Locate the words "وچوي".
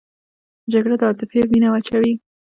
1.71-2.13